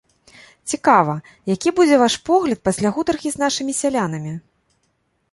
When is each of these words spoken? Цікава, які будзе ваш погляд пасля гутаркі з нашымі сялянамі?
Цікава, 0.71 1.13
які 1.49 1.73
будзе 1.79 1.99
ваш 2.03 2.15
погляд 2.29 2.59
пасля 2.69 2.89
гутаркі 2.95 3.29
з 3.35 3.43
нашымі 3.43 3.77
сялянамі? 3.81 4.33